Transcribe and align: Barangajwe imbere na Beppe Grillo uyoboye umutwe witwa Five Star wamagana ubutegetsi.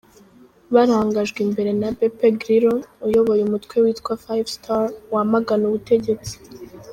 Barangajwe 0.73 1.39
imbere 1.47 1.71
na 1.81 1.89
Beppe 1.97 2.27
Grillo 2.39 2.75
uyoboye 3.07 3.41
umutwe 3.45 3.75
witwa 3.83 4.13
Five 4.23 4.47
Star 4.55 4.83
wamagana 5.13 5.63
ubutegetsi. 5.69 6.33